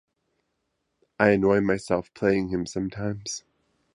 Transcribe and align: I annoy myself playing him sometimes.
I 1.19 1.29
annoy 1.29 1.59
myself 1.61 2.11
playing 2.15 2.49
him 2.49 2.65
sometimes. 2.65 3.43